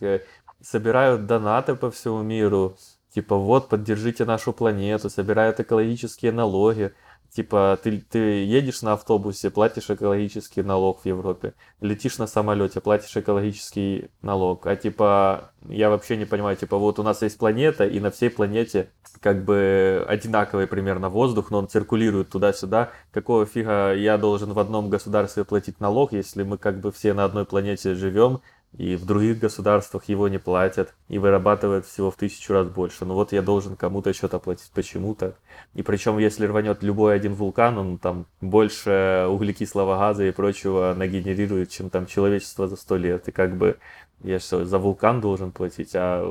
собирают 0.61 1.27
донаты 1.27 1.75
по 1.75 1.91
всему 1.91 2.23
миру. 2.23 2.77
Типа, 3.15 3.37
вот, 3.37 3.69
поддержите 3.69 4.25
нашу 4.25 4.53
планету, 4.53 5.09
собирают 5.11 5.61
экологические 5.61 6.33
налоги. 6.33 6.93
Типа, 7.35 7.77
ты, 7.83 7.99
ты 7.99 8.45
едешь 8.45 8.83
на 8.83 8.93
автобусе, 8.93 9.51
платишь 9.51 9.91
экологический 9.91 10.63
налог 10.63 11.01
в 11.01 11.07
Европе. 11.07 11.55
Летишь 11.81 12.19
на 12.19 12.29
самолете, 12.29 12.81
платишь 12.81 13.17
экологический 13.17 14.09
налог. 14.23 14.65
А 14.69 14.77
типа, 14.77 15.51
я 15.69 15.91
вообще 15.91 16.17
не 16.17 16.27
понимаю, 16.27 16.57
типа, 16.57 16.79
вот 16.79 17.01
у 17.01 17.03
нас 17.03 17.23
есть 17.23 17.37
планета, 17.37 17.87
и 17.87 17.99
на 17.99 18.13
всей 18.13 18.31
планете 18.31 18.91
как 19.19 19.45
бы 19.45 20.05
одинаковый 20.07 20.69
примерно 20.69 21.09
воздух, 21.09 21.51
но 21.51 21.59
он 21.59 21.69
циркулирует 21.69 22.29
туда-сюда. 22.29 22.91
Какого 23.11 23.47
фига 23.47 23.93
я 23.95 24.17
должен 24.17 24.53
в 24.53 24.59
одном 24.61 24.89
государстве 24.89 25.45
платить 25.45 25.81
налог, 25.81 26.13
если 26.13 26.45
мы 26.45 26.57
как 26.57 26.79
бы 26.79 26.93
все 26.93 27.15
на 27.15 27.25
одной 27.25 27.47
планете 27.47 27.97
живем, 27.97 28.43
и 28.77 28.97
в 28.97 29.05
других 29.05 29.39
государствах 29.39 30.05
его 30.09 30.29
не 30.29 30.39
платят, 30.39 30.95
и 31.09 31.19
вырабатывают 31.19 31.87
всего 31.87 32.11
в 32.11 32.17
тысячу 32.17 32.53
раз 32.53 32.69
больше. 32.69 33.05
Ну 33.05 33.15
вот 33.15 33.33
я 33.33 33.41
должен 33.41 33.77
кому-то 33.77 34.13
что-то 34.13 34.39
платить 34.39 34.71
почему-то. 34.75 35.37
И 35.75 35.83
причем, 35.83 36.19
если 36.19 36.47
рванет 36.47 36.83
любой 36.83 37.15
один 37.15 37.35
вулкан, 37.35 37.79
он 37.79 37.99
там 37.99 38.27
больше 38.41 39.27
углекислого 39.29 39.97
газа 39.97 40.25
и 40.25 40.33
прочего 40.33 40.95
нагенерирует, 40.97 41.71
чем 41.71 41.89
там 41.89 42.07
человечество 42.07 42.67
за 42.67 42.77
сто 42.77 42.97
лет. 42.97 43.29
И 43.29 43.33
как 43.33 43.57
бы 43.57 43.79
я 44.23 44.41
что, 44.41 44.65
за 44.65 44.79
вулкан 44.79 45.21
должен 45.21 45.53
платить, 45.53 45.93
а 45.95 46.25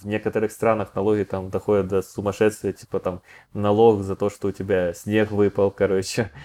в 0.00 0.06
некоторых 0.06 0.52
странах 0.52 0.94
налоги 0.94 1.24
там 1.24 1.50
доходят 1.50 1.88
до 1.88 2.02
сумасшествия, 2.02 2.72
типа 2.72 3.00
там 3.00 3.22
налог 3.52 4.02
за 4.02 4.14
то, 4.16 4.30
что 4.30 4.48
у 4.48 4.52
тебя 4.52 4.92
снег 4.92 5.30
выпал, 5.30 5.70
короче. 5.70 6.30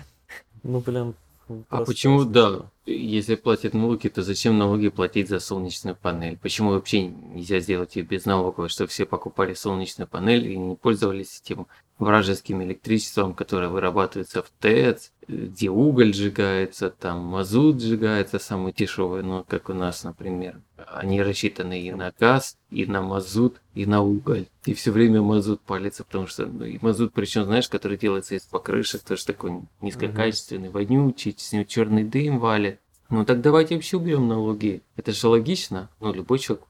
Ну, 0.65 0.79
блин, 0.79 1.13
а 1.69 1.83
почему, 1.83 2.23
да, 2.23 2.69
если 2.85 3.35
платят 3.35 3.73
налоги, 3.73 4.07
то 4.07 4.21
зачем 4.21 4.57
налоги 4.57 4.89
платить 4.89 5.29
за 5.29 5.39
солнечную 5.39 5.95
панель? 5.95 6.37
Почему 6.37 6.71
вообще 6.71 7.07
нельзя 7.07 7.59
сделать 7.59 7.95
ее 7.95 8.03
без 8.03 8.25
налогов, 8.25 8.71
чтобы 8.71 8.89
все 8.89 9.05
покупали 9.05 9.53
солнечную 9.53 10.07
панель 10.07 10.47
и 10.47 10.57
не 10.57 10.75
пользовались 10.75 11.41
этим 11.43 11.67
вражеским 12.03 12.61
электричеством, 12.63 13.33
которое 13.33 13.69
вырабатывается 13.69 14.43
в 14.43 14.49
ТЭЦ, 14.59 15.11
где 15.27 15.69
уголь 15.69 16.13
сжигается, 16.13 16.89
там 16.89 17.19
мазут 17.19 17.81
сжигается, 17.81 18.39
самый 18.39 18.73
дешевый, 18.73 19.23
ну, 19.23 19.45
как 19.47 19.69
у 19.69 19.73
нас, 19.73 20.03
например. 20.03 20.59
Они 20.77 21.21
рассчитаны 21.21 21.81
и 21.81 21.91
на 21.91 22.13
газ, 22.19 22.57
и 22.69 22.85
на 22.85 23.01
мазут, 23.01 23.61
и 23.73 23.85
на 23.85 24.01
уголь. 24.01 24.47
И 24.65 24.73
все 24.73 24.91
время 24.91 25.21
мазут 25.21 25.61
палится, 25.61 26.03
потому 26.03 26.27
что 26.27 26.45
ну, 26.45 26.65
и 26.65 26.77
мазут, 26.81 27.13
причем, 27.13 27.45
знаешь, 27.45 27.69
который 27.69 27.97
делается 27.97 28.35
из 28.35 28.43
покрышек, 28.43 29.01
тоже 29.03 29.25
такой 29.25 29.61
низкокачественный, 29.81 30.69
вонючий, 30.69 31.35
с 31.37 31.51
него 31.53 31.63
черный 31.63 32.03
дым 32.03 32.39
валит. 32.39 32.79
Ну 33.09 33.25
так 33.25 33.41
давайте 33.41 33.75
вообще 33.75 33.97
уберем 33.97 34.27
налоги. 34.27 34.81
Это 34.95 35.11
же 35.11 35.27
логично. 35.27 35.89
Ну, 35.99 36.13
любой 36.13 36.39
человек 36.39 36.65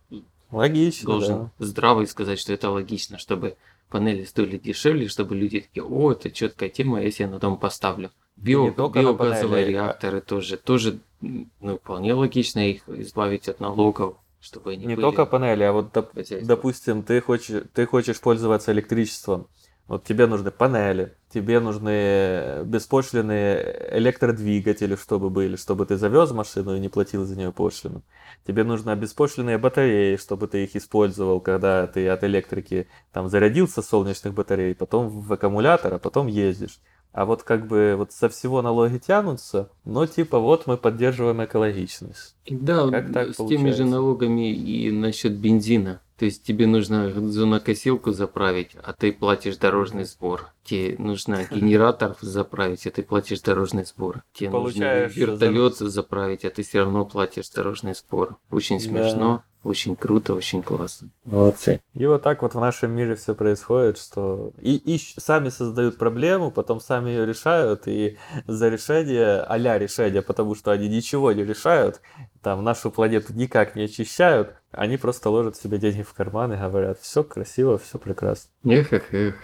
Логично, 0.54 1.08
должен 1.08 1.38
да. 1.58 1.66
здравый 1.66 2.06
сказать, 2.06 2.40
что 2.40 2.54
это 2.54 2.70
логично, 2.70 3.18
чтобы 3.18 3.58
панели 3.94 4.24
стоили 4.24 4.58
дешевле, 4.58 5.08
чтобы 5.08 5.36
люди 5.36 5.62
такие, 5.62 5.84
о, 5.84 6.12
это 6.14 6.32
четкая 6.32 6.70
тема, 6.70 7.00
я 7.04 7.12
себе 7.12 7.28
на 7.28 7.38
дом 7.38 7.60
поставлю. 7.60 8.10
Био, 8.36 8.72
биогазовые 8.72 9.68
реакторы 9.68 10.20
тоже, 10.20 10.58
тоже 10.58 11.00
ну, 11.22 11.78
вполне 11.78 12.16
логично 12.16 12.68
их 12.68 12.90
избавить 12.90 13.48
от 13.48 13.60
налогов, 13.60 14.18
чтобы 14.42 14.72
они 14.72 14.88
Не 14.88 14.96
были... 14.96 15.06
только 15.06 15.28
панели, 15.28 15.62
а 15.62 15.72
вот, 15.74 15.94
доп, 15.94 16.10
допустим, 16.42 17.04
ты 17.04 17.22
хочешь, 17.22 17.62
ты 17.76 17.86
хочешь 17.86 18.20
пользоваться 18.20 18.72
электричеством, 18.72 19.48
вот 19.88 20.06
тебе 20.06 20.28
нужны 20.28 20.50
панели, 20.50 21.14
тебе 21.30 21.60
нужны 21.60 22.64
беспошлиные 22.64 23.90
электродвигатели, 23.92 24.96
чтобы 24.96 25.30
были, 25.30 25.58
чтобы 25.58 25.86
ты 25.86 25.98
завез 25.98 26.32
машину 26.32 26.76
и 26.76 26.80
не 26.80 26.88
платил 26.88 27.26
за 27.26 27.36
нее 27.36 27.52
пошлину. 27.52 28.02
Тебе 28.48 28.64
нужны 28.64 28.96
беспошлиные 28.96 29.58
батареи, 29.58 30.16
чтобы 30.16 30.48
ты 30.48 30.64
их 30.64 30.76
использовал, 30.78 31.42
когда 31.42 31.86
ты 31.88 32.08
от 32.08 32.24
электрики 32.24 32.88
там 33.12 33.28
зарядился 33.28 33.82
солнечных 33.82 34.34
батарей, 34.34 34.74
потом 34.74 35.10
в 35.10 35.32
аккумулятор, 35.34 35.96
а 35.96 36.00
потом 36.00 36.28
ездишь. 36.28 36.80
А 37.14 37.26
вот 37.26 37.44
как 37.44 37.68
бы 37.68 37.94
вот 37.96 38.12
со 38.12 38.28
всего 38.28 38.62
налоги 38.64 38.98
тянутся, 38.98 39.70
но 39.86 40.08
типа 40.08 40.40
вот 40.40 40.66
мы 40.66 40.78
поддерживаем 40.78 41.44
экологичность. 41.44 42.36
Да, 42.50 42.90
как 42.90 43.14
так 43.14 43.34
с 43.34 43.36
получается? 43.36 43.48
теми 43.48 43.70
же 43.72 43.86
налогами 43.86 44.52
и 44.52 44.92
насчет 44.92 45.34
бензина. 45.34 46.02
То 46.18 46.26
есть 46.26 46.44
тебе 46.44 46.68
нужно 46.68 47.12
зонокосилку 47.12 48.14
заправить, 48.14 48.72
а 48.82 48.94
ты 48.94 49.12
платишь 49.12 49.58
дорожный 49.58 50.06
сбор. 50.06 50.54
Тебе 50.64 50.96
нужно 50.98 51.46
генератор 51.52 52.16
заправить, 52.22 52.88
а 52.88 52.92
ты 52.92 53.04
платишь 53.04 53.42
дорожный 53.42 53.86
сбор. 53.86 54.24
Тебе 54.34 54.50
нужно 54.50 55.06
вертолет 55.06 55.76
заправить, 55.78 56.46
а 56.46 56.50
ты 56.50 56.64
все 56.64 56.80
равно 56.80 57.06
платишь 57.06 57.50
дорожный 57.50 57.94
сбор. 57.94 58.38
Очень 58.50 58.80
смешно. 58.80 59.38
Да. 59.38 59.53
Очень 59.64 59.96
круто, 59.96 60.34
очень 60.34 60.62
классно. 60.62 61.10
Молодцы. 61.24 61.80
И 61.94 62.06
вот 62.06 62.22
так 62.22 62.42
вот 62.42 62.54
в 62.54 62.60
нашем 62.60 62.92
мире 62.92 63.16
все 63.16 63.34
происходит, 63.34 63.98
что 63.98 64.52
и, 64.60 64.76
и 64.76 65.00
сами 65.18 65.48
создают 65.48 65.98
проблему, 65.98 66.52
потом 66.52 66.82
сами 66.82 67.12
ее 67.12 67.26
решают, 67.26 67.88
и 67.88 68.18
за 68.46 68.68
решение, 68.68 69.40
а 69.40 69.58
решение, 69.78 70.22
потому 70.22 70.56
что 70.56 70.72
они 70.72 70.90
ничего 70.90 71.32
не 71.32 71.46
решают, 71.46 72.02
там 72.42 72.64
нашу 72.64 72.92
планету 72.92 73.34
никак 73.34 73.76
не 73.76 73.84
очищают, 73.84 74.54
они 74.72 74.98
просто 74.98 75.30
ложат 75.30 75.56
себе 75.56 75.78
деньги 75.78 76.02
в 76.02 76.14
карман 76.14 76.52
и 76.52 76.58
говорят, 76.58 77.00
все 77.00 77.24
красиво, 77.24 77.78
все 77.78 77.98
прекрасно. 77.98 78.52
Эх, 78.66 78.92
эх, 78.92 79.14
эх. 79.14 79.36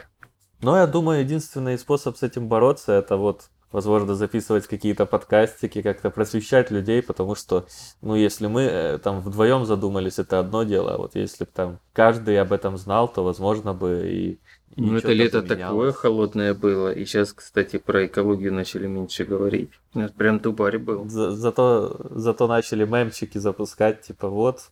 Но 0.61 0.77
я 0.77 0.88
думаю, 0.88 1.21
единственный 1.21 1.77
способ 1.77 2.17
с 2.17 2.23
этим 2.23 2.49
бороться, 2.49 2.91
это 2.91 3.15
вот 3.15 3.49
возможно, 3.71 4.15
записывать 4.15 4.67
какие-то 4.67 5.05
подкастики, 5.05 5.81
как-то 5.81 6.09
просвещать 6.09 6.71
людей, 6.71 7.01
потому 7.01 7.35
что, 7.35 7.65
ну, 8.01 8.15
если 8.15 8.47
мы 8.47 8.63
э, 8.63 8.97
там 8.97 9.21
вдвоем 9.21 9.65
задумались, 9.65 10.19
это 10.19 10.39
одно 10.39 10.63
дело, 10.63 10.95
а 10.95 10.97
вот 10.97 11.15
если 11.15 11.45
бы 11.45 11.51
там 11.53 11.79
каждый 11.93 12.39
об 12.39 12.51
этом 12.51 12.77
знал, 12.77 13.07
то, 13.07 13.23
возможно, 13.23 13.73
бы 13.73 14.07
и, 14.07 14.39
и 14.75 14.81
ну, 14.81 14.97
это 14.97 15.13
лето 15.13 15.41
поменялось. 15.41 15.69
такое 15.69 15.91
холодное 15.91 16.53
было, 16.53 16.91
и 16.91 17.05
сейчас, 17.05 17.33
кстати, 17.33 17.77
про 17.77 18.05
экологию 18.05 18.53
начали 18.53 18.88
меньше 18.88 19.23
говорить. 19.25 19.71
Это 19.93 20.13
прям 20.13 20.39
тупарь 20.39 20.77
был. 20.79 21.07
За, 21.09 21.31
зато, 21.31 22.07
зато 22.11 22.47
начали 22.47 22.85
мемчики 22.85 23.38
запускать, 23.38 24.01
типа, 24.01 24.29
вот, 24.29 24.71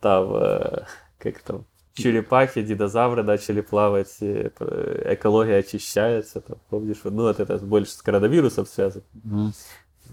там, 0.00 0.34
э, 0.34 0.84
как 1.18 1.40
там, 1.42 1.64
черепахи, 1.94 2.62
динозавры 2.62 3.22
начали 3.22 3.60
плавать, 3.60 4.16
экология 4.20 5.58
очищается, 5.58 6.40
там, 6.40 6.58
помнишь, 6.70 7.00
ну 7.04 7.22
вот 7.22 7.40
это 7.40 7.58
больше 7.58 7.92
с 7.92 8.02
коронавирусом 8.02 8.66
связано. 8.66 9.04
Mm. 9.24 9.52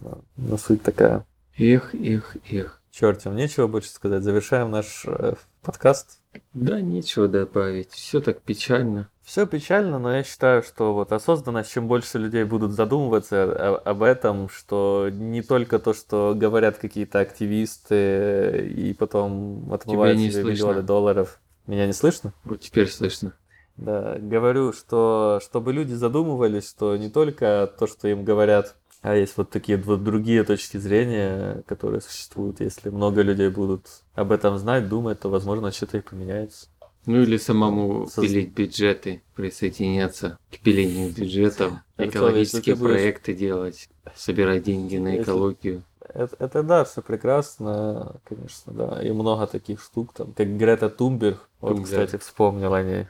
Но, 0.01 0.21
но 0.37 0.57
суть 0.57 0.81
такая. 0.81 1.25
Эх, 1.57 1.93
эх, 1.93 2.37
эх. 2.49 2.81
Черт, 2.91 3.23
вам 3.25 3.35
нечего 3.35 3.67
больше 3.67 3.89
сказать. 3.89 4.23
Завершаем 4.23 4.71
наш 4.71 5.03
э, 5.05 5.35
подкаст. 5.61 6.19
Да, 6.53 6.81
нечего 6.81 7.27
добавить. 7.27 7.91
Все 7.91 8.19
так 8.19 8.41
печально. 8.41 9.09
Все 9.23 9.45
печально, 9.45 9.99
но 9.99 10.15
я 10.15 10.23
считаю, 10.23 10.63
что 10.63 10.93
вот 10.93 11.11
осознанность, 11.11 11.71
чем 11.71 11.87
больше 11.87 12.17
людей 12.17 12.43
будут 12.45 12.71
задумываться 12.71 13.77
об 13.77 14.01
этом, 14.01 14.49
что 14.49 15.09
не 15.11 15.43
только 15.43 15.77
то, 15.77 15.93
что 15.93 16.33
говорят 16.35 16.77
какие-то 16.77 17.19
активисты 17.19 18.73
и 18.75 18.93
потом 18.93 19.71
отмывают 19.71 20.19
себе 20.19 20.43
миллионы 20.43 20.81
долларов, 20.81 21.39
меня 21.69 21.87
не 21.87 21.93
слышно? 21.93 22.33
Вот 22.43 22.61
теперь 22.61 22.89
слышно. 22.89 23.33
Да, 23.77 24.17
говорю, 24.19 24.73
что 24.73 25.39
чтобы 25.41 25.71
люди 25.71 25.93
задумывались, 25.93 26.67
что 26.67 26.97
не 26.97 27.09
только 27.09 27.73
то, 27.79 27.87
что 27.87 28.07
им 28.07 28.25
говорят, 28.25 28.75
а 29.01 29.15
есть 29.15 29.37
вот 29.37 29.49
такие 29.49 29.77
вот 29.77 30.03
другие 30.03 30.43
точки 30.43 30.77
зрения, 30.77 31.63
которые 31.65 32.01
существуют. 32.01 32.59
Если 32.59 32.89
много 32.89 33.21
людей 33.21 33.49
будут 33.49 33.85
об 34.13 34.33
этом 34.33 34.57
знать, 34.57 34.89
думать, 34.89 35.21
то, 35.21 35.29
возможно, 35.29 35.71
что-то 35.71 35.97
и 35.97 36.01
поменяется. 36.01 36.67
Ну 37.05 37.21
или 37.21 37.37
самому 37.37 38.07
Со... 38.07 38.21
пилить 38.21 38.53
бюджеты, 38.53 39.23
присоединяться 39.35 40.37
к 40.51 40.59
пилению 40.59 41.13
бюджетов, 41.13 41.73
экологические 41.97 42.75
проекты 42.75 43.33
делать, 43.33 43.89
собирать 44.15 44.63
деньги 44.63 44.97
на 44.97 45.21
экологию. 45.21 45.83
Это, 46.13 46.35
это 46.39 46.63
да, 46.63 46.83
все 46.83 47.01
прекрасно, 47.01 48.15
конечно, 48.23 48.73
да. 48.73 49.03
И 49.03 49.11
много 49.11 49.47
таких 49.47 49.81
штук, 49.81 50.13
там, 50.13 50.33
как 50.33 50.47
Грета 50.57 50.89
Тумберг, 50.89 51.47
вот, 51.59 51.69
Тумберг. 51.69 51.85
кстати, 51.85 52.17
вспомнил 52.17 52.73
о 52.73 52.83
ней. 52.83 53.07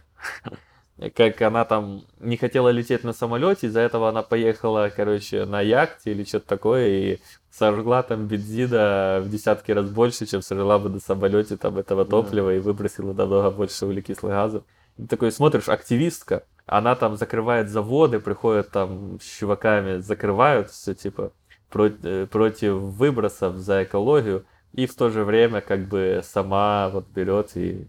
Как 1.15 1.41
она 1.41 1.63
там 1.63 2.03
не 2.19 2.35
хотела 2.35 2.69
лететь 2.69 3.05
на 3.05 3.13
самолете, 3.13 3.67
из-за 3.67 3.79
этого 3.79 4.09
она 4.09 4.21
поехала, 4.21 4.91
короче, 4.93 5.45
на 5.45 5.61
яхте 5.61 6.11
или 6.11 6.25
что-то 6.25 6.47
такое, 6.47 6.87
и 6.87 7.19
сожгла 7.49 8.03
там 8.03 8.27
бензина 8.27 9.21
в 9.23 9.29
десятки 9.29 9.71
раз 9.71 9.89
больше, 9.89 10.25
чем 10.25 10.41
сожгла 10.41 10.77
бы 10.77 10.89
на 10.89 10.99
самолете 10.99 11.55
там 11.55 11.77
этого 11.77 12.03
топлива, 12.03 12.53
и 12.53 12.59
выбросила 12.59 13.13
намного 13.13 13.49
больше 13.51 13.85
углекислых 13.85 14.33
газов. 14.33 14.63
И 14.97 15.07
такой 15.07 15.31
смотришь, 15.31 15.69
активистка, 15.69 16.43
она 16.65 16.95
там 16.95 17.15
закрывает 17.15 17.69
заводы, 17.69 18.19
приходят 18.19 18.69
там 18.69 19.19
с 19.21 19.23
чуваками, 19.23 19.99
закрывают 20.01 20.69
все, 20.69 20.93
типа, 20.93 21.31
против, 21.69 22.29
против 22.29 22.73
выбросов, 22.73 23.57
за 23.57 23.83
экологию, 23.83 24.45
и 24.73 24.85
в 24.85 24.95
то 24.95 25.09
же 25.09 25.23
время 25.23 25.61
как 25.61 25.87
бы 25.87 26.21
сама 26.23 26.89
вот 26.89 27.07
берет 27.13 27.55
и, 27.55 27.87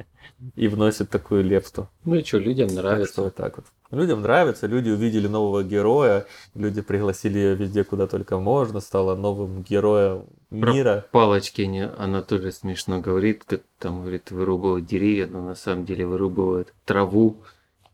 и 0.56 0.68
вносит 0.68 1.10
такую 1.10 1.44
лепту. 1.44 1.88
Ну 2.04 2.16
и 2.16 2.24
что, 2.24 2.38
людям 2.38 2.68
нравится. 2.68 3.04
Так 3.04 3.12
что 3.12 3.22
вот 3.24 3.34
так 3.34 3.56
вот. 3.56 3.66
Людям 3.90 4.22
нравится, 4.22 4.66
люди 4.66 4.88
увидели 4.88 5.28
нового 5.28 5.62
героя, 5.62 6.26
люди 6.54 6.80
пригласили 6.80 7.38
ее 7.38 7.54
везде, 7.54 7.84
куда 7.84 8.06
только 8.06 8.38
можно, 8.38 8.80
стала 8.80 9.14
новым 9.14 9.62
героем 9.62 10.24
мира. 10.50 11.04
Про 11.10 11.20
палочки 11.20 11.60
не, 11.62 11.86
она 11.86 12.22
тоже 12.22 12.52
смешно 12.52 13.00
говорит, 13.00 13.44
как 13.44 13.60
там 13.78 14.00
говорит, 14.00 14.30
вырубывают 14.30 14.86
деревья, 14.86 15.26
но 15.26 15.42
на 15.42 15.54
самом 15.54 15.84
деле 15.84 16.06
вырубывают 16.06 16.72
траву, 16.86 17.36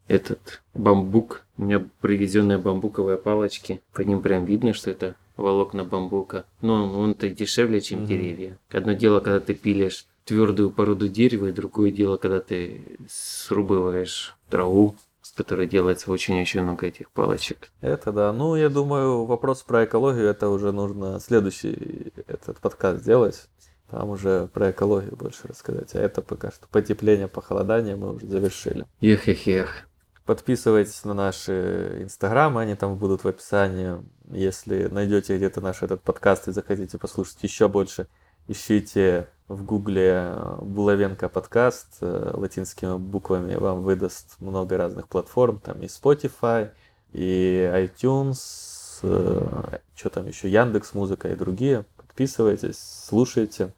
этот 0.08 0.62
бамбук. 0.74 1.42
У 1.58 1.64
меня 1.64 1.84
привезенные 2.00 2.58
бамбуковые 2.58 3.18
палочки, 3.18 3.80
по 3.92 4.00
ним 4.00 4.22
прям 4.22 4.44
видно, 4.44 4.72
что 4.74 4.90
это 4.90 5.14
волокна 5.38 5.84
бамбука. 5.84 6.44
Но 6.60 7.00
он-то 7.00 7.30
дешевле, 7.30 7.80
чем 7.80 8.00
mm-hmm. 8.00 8.06
деревья. 8.06 8.58
Одно 8.70 8.92
дело, 8.92 9.20
когда 9.20 9.40
ты 9.40 9.54
пилишь 9.54 10.06
твердую 10.24 10.70
породу 10.70 11.08
дерева, 11.08 11.46
и 11.46 11.52
другое 11.52 11.90
дело, 11.90 12.18
когда 12.18 12.40
ты 12.40 12.98
срубываешь 13.08 14.36
траву, 14.50 14.94
с 15.22 15.32
которой 15.32 15.66
делается 15.66 16.10
очень-очень 16.10 16.62
много 16.62 16.86
этих 16.86 17.10
палочек. 17.10 17.70
Это 17.80 18.12
да. 18.12 18.32
Ну, 18.32 18.56
я 18.56 18.68
думаю, 18.68 19.24
вопрос 19.24 19.62
про 19.62 19.84
экологию, 19.84 20.26
это 20.26 20.50
уже 20.50 20.72
нужно 20.72 21.18
следующий 21.20 22.12
этот 22.26 22.58
подкаст 22.58 23.02
сделать. 23.02 23.48
Там 23.90 24.10
уже 24.10 24.48
про 24.52 24.70
экологию 24.70 25.16
больше 25.16 25.48
рассказать. 25.48 25.94
А 25.94 26.00
это 26.00 26.20
пока 26.20 26.50
что 26.50 26.66
потепление, 26.68 27.26
похолодание 27.26 27.96
мы 27.96 28.14
уже 28.14 28.26
завершили. 28.26 28.84
Эх. 29.00 29.88
Подписывайтесь 30.26 31.04
на 31.04 31.14
наши 31.14 32.02
инстаграмы, 32.02 32.60
они 32.60 32.74
там 32.74 32.96
будут 32.96 33.24
в 33.24 33.28
описании. 33.28 33.96
Если 34.30 34.88
найдете 34.88 35.36
где-то 35.36 35.60
наш 35.60 35.82
этот 35.82 36.02
подкаст 36.02 36.48
и 36.48 36.52
захотите 36.52 36.98
послушать 36.98 37.42
еще 37.42 37.68
больше, 37.68 38.08
ищите 38.46 39.28
в 39.48 39.64
гугле 39.64 40.34
Булавенко 40.60 41.28
подкаст 41.28 41.98
э, 42.02 42.30
латинскими 42.34 42.98
буквами, 42.98 43.54
вам 43.54 43.82
выдаст 43.82 44.36
много 44.40 44.76
разных 44.76 45.08
платформ, 45.08 45.58
там 45.58 45.80
и 45.80 45.86
Spotify, 45.86 46.70
и 47.12 47.70
iTunes, 47.72 49.00
э, 49.02 49.78
что 49.94 50.10
там 50.10 50.26
еще, 50.26 50.50
Яндекс 50.50 50.92
Музыка 50.92 51.28
и 51.28 51.36
другие. 51.36 51.86
Подписывайтесь, 51.96 52.78
слушайте. 53.06 53.72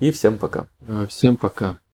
И 0.00 0.10
всем 0.10 0.38
пока. 0.38 0.66
Всем 1.08 1.36
пока. 1.36 1.82